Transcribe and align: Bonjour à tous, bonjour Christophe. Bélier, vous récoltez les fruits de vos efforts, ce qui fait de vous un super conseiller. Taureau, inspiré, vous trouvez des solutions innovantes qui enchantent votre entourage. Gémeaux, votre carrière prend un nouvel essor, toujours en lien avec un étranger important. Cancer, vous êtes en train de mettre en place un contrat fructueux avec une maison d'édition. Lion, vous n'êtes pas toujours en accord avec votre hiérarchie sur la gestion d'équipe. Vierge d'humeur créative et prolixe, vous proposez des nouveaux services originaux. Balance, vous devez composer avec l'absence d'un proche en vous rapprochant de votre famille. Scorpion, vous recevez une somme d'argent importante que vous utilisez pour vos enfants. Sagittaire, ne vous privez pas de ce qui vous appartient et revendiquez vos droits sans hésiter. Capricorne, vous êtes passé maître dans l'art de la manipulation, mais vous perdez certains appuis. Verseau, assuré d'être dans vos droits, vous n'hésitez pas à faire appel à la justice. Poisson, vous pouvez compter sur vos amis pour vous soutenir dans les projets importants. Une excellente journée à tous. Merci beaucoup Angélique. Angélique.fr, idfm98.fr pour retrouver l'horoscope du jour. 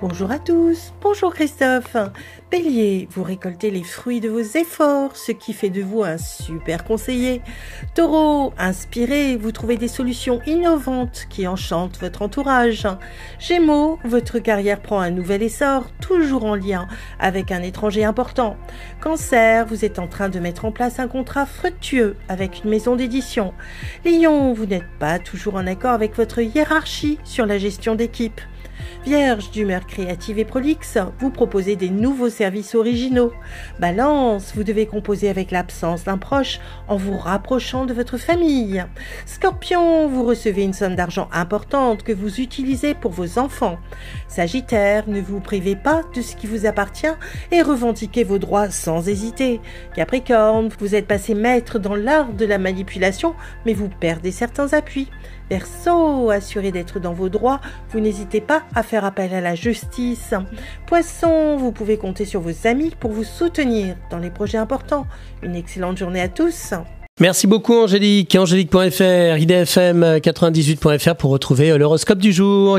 Bonjour 0.00 0.32
à 0.32 0.40
tous, 0.40 0.92
bonjour 1.00 1.32
Christophe. 1.32 1.96
Bélier, 2.50 3.06
vous 3.12 3.22
récoltez 3.22 3.70
les 3.70 3.84
fruits 3.84 4.20
de 4.20 4.28
vos 4.28 4.40
efforts, 4.40 5.16
ce 5.16 5.30
qui 5.30 5.52
fait 5.52 5.70
de 5.70 5.82
vous 5.82 6.02
un 6.02 6.18
super 6.18 6.82
conseiller. 6.82 7.42
Taureau, 7.94 8.52
inspiré, 8.58 9.36
vous 9.36 9.52
trouvez 9.52 9.76
des 9.76 9.86
solutions 9.86 10.40
innovantes 10.48 11.26
qui 11.30 11.46
enchantent 11.46 12.00
votre 12.00 12.22
entourage. 12.22 12.88
Gémeaux, 13.38 14.00
votre 14.04 14.40
carrière 14.40 14.82
prend 14.82 14.98
un 14.98 15.12
nouvel 15.12 15.44
essor, 15.44 15.84
toujours 16.00 16.44
en 16.44 16.56
lien 16.56 16.88
avec 17.20 17.52
un 17.52 17.62
étranger 17.62 18.02
important. 18.02 18.56
Cancer, 19.00 19.64
vous 19.64 19.84
êtes 19.84 20.00
en 20.00 20.08
train 20.08 20.28
de 20.28 20.40
mettre 20.40 20.64
en 20.64 20.72
place 20.72 20.98
un 20.98 21.06
contrat 21.06 21.46
fructueux 21.46 22.16
avec 22.28 22.64
une 22.64 22.70
maison 22.70 22.96
d'édition. 22.96 23.54
Lion, 24.04 24.54
vous 24.54 24.66
n'êtes 24.66 24.90
pas 24.98 25.20
toujours 25.20 25.54
en 25.54 25.68
accord 25.68 25.92
avec 25.92 26.16
votre 26.16 26.40
hiérarchie 26.40 27.20
sur 27.22 27.46
la 27.46 27.58
gestion 27.58 27.94
d'équipe. 27.94 28.40
Vierge 29.04 29.50
d'humeur 29.50 29.86
créative 29.86 30.38
et 30.38 30.44
prolixe, 30.44 30.98
vous 31.18 31.30
proposez 31.30 31.76
des 31.76 31.90
nouveaux 31.90 32.30
services 32.30 32.74
originaux. 32.74 33.32
Balance, 33.78 34.52
vous 34.54 34.64
devez 34.64 34.86
composer 34.86 35.28
avec 35.28 35.50
l'absence 35.50 36.04
d'un 36.04 36.18
proche 36.18 36.60
en 36.88 36.96
vous 36.96 37.16
rapprochant 37.16 37.84
de 37.84 37.92
votre 37.92 38.16
famille. 38.16 38.84
Scorpion, 39.26 40.08
vous 40.08 40.24
recevez 40.24 40.62
une 40.62 40.72
somme 40.72 40.96
d'argent 40.96 41.28
importante 41.32 42.02
que 42.02 42.12
vous 42.12 42.40
utilisez 42.40 42.94
pour 42.94 43.10
vos 43.10 43.38
enfants. 43.38 43.78
Sagittaire, 44.28 45.08
ne 45.08 45.20
vous 45.20 45.40
privez 45.40 45.76
pas 45.76 46.02
de 46.14 46.22
ce 46.22 46.34
qui 46.36 46.46
vous 46.46 46.66
appartient 46.66 47.06
et 47.52 47.62
revendiquez 47.62 48.24
vos 48.24 48.38
droits 48.38 48.70
sans 48.70 49.08
hésiter. 49.08 49.60
Capricorne, 49.94 50.70
vous 50.78 50.94
êtes 50.94 51.06
passé 51.06 51.34
maître 51.34 51.78
dans 51.78 51.94
l'art 51.94 52.32
de 52.32 52.46
la 52.46 52.58
manipulation, 52.58 53.34
mais 53.66 53.74
vous 53.74 53.88
perdez 53.88 54.32
certains 54.32 54.72
appuis. 54.72 55.08
Verseau, 55.50 56.30
assuré 56.30 56.72
d'être 56.72 57.00
dans 57.00 57.12
vos 57.12 57.28
droits, 57.28 57.60
vous 57.90 58.00
n'hésitez 58.00 58.40
pas 58.40 58.62
à 58.74 58.82
faire 58.82 59.04
appel 59.04 59.34
à 59.34 59.40
la 59.40 59.54
justice. 59.54 60.34
Poisson, 60.86 61.56
vous 61.56 61.72
pouvez 61.72 61.96
compter 61.96 62.24
sur 62.24 62.40
vos 62.40 62.66
amis 62.66 62.92
pour 62.98 63.12
vous 63.12 63.24
soutenir 63.24 63.96
dans 64.10 64.18
les 64.18 64.30
projets 64.30 64.58
importants. 64.58 65.06
Une 65.42 65.54
excellente 65.54 65.98
journée 65.98 66.20
à 66.20 66.28
tous. 66.28 66.74
Merci 67.20 67.46
beaucoup 67.46 67.74
Angélique. 67.74 68.34
Angélique.fr, 68.34 69.38
idfm98.fr 69.38 71.14
pour 71.14 71.30
retrouver 71.30 71.78
l'horoscope 71.78 72.18
du 72.18 72.32
jour. 72.32 72.76